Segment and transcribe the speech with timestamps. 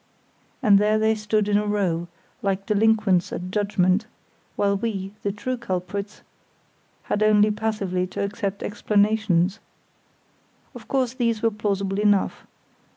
[0.63, 2.07] And there they stood in a row,
[2.41, 4.07] like delinquents at judgement,
[4.55, 6.23] while we, the true culprits,
[7.03, 9.59] had only passively to accept explanations.
[10.73, 12.47] Of course these were plausible enough.